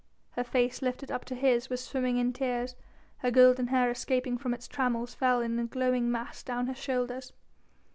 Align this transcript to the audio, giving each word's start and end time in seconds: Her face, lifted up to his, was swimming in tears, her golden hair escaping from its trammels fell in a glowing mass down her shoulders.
Her 0.31 0.43
face, 0.43 0.81
lifted 0.81 1.11
up 1.11 1.25
to 1.25 1.35
his, 1.35 1.69
was 1.69 1.79
swimming 1.83 2.17
in 2.17 2.33
tears, 2.33 2.75
her 3.17 3.29
golden 3.29 3.67
hair 3.67 3.91
escaping 3.91 4.35
from 4.35 4.51
its 4.51 4.67
trammels 4.67 5.13
fell 5.13 5.41
in 5.41 5.59
a 5.59 5.65
glowing 5.65 6.09
mass 6.09 6.41
down 6.41 6.65
her 6.65 6.73
shoulders. 6.73 7.33